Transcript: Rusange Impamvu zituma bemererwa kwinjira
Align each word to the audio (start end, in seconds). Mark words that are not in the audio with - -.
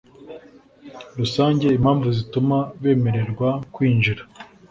Rusange 1.17 1.65
Impamvu 1.77 2.07
zituma 2.17 2.57
bemererwa 2.81 3.49
kwinjira 3.73 4.21